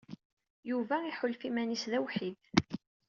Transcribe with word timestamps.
Yuba 0.69 0.95
iḥulfa 1.09 1.45
iman-is 1.49 1.83
d 1.91 1.93
awḥid. 1.97 2.39